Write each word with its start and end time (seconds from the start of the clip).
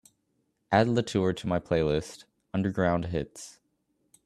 Add 0.71 0.87
LaTour 0.87 1.31
to 1.33 1.47
my 1.47 1.59
playlist 1.59 2.23
underground 2.55 3.05
hits. 3.13 3.59